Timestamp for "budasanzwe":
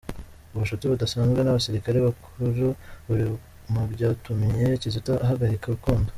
0.91-1.39